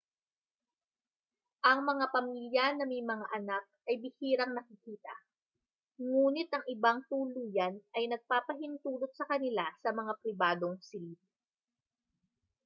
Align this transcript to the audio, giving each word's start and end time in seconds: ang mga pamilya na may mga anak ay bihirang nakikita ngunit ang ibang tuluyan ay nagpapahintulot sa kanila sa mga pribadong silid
ang 1.69 1.79
mga 1.89 2.05
pamilya 2.15 2.65
na 2.73 2.85
may 2.91 3.03
mga 3.11 3.21
anak 3.37 3.63
ay 3.87 3.95
bihirang 4.03 4.53
nakikita 4.57 5.13
ngunit 6.05 6.47
ang 6.51 6.65
ibang 6.75 6.99
tuluyan 7.09 7.73
ay 7.97 8.03
nagpapahintulot 8.09 9.11
sa 9.15 9.25
kanila 9.31 9.65
sa 9.85 9.89
mga 9.99 10.13
pribadong 10.25 10.75
silid 10.87 11.21